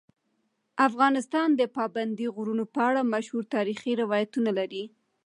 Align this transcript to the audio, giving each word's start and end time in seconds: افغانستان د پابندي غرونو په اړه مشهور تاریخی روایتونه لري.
افغانستان 0.87 1.49
د 1.55 1.61
پابندي 1.77 2.27
غرونو 2.35 2.65
په 2.73 2.79
اړه 2.89 3.01
مشهور 3.13 3.43
تاریخی 3.55 3.91
روایتونه 4.01 4.49
لري. 4.59 4.83